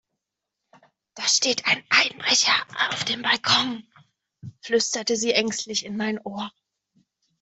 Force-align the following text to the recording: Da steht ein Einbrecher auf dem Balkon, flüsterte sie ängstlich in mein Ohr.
Da 1.13 1.27
steht 1.27 1.67
ein 1.67 1.83
Einbrecher 1.91 2.55
auf 2.89 3.03
dem 3.05 3.21
Balkon, 3.21 3.87
flüsterte 4.63 5.15
sie 5.15 5.33
ängstlich 5.33 5.85
in 5.85 5.95
mein 5.95 6.17
Ohr. 6.19 6.51